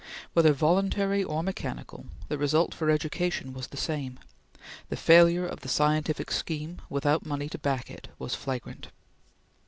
[0.33, 4.17] Whether voluntary or mechanical the result for education was the same.
[4.89, 8.87] The failure of the scientific scheme, without money to back it, was flagrant.